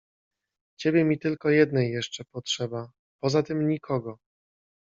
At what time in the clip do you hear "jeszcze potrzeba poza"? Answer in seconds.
1.91-3.43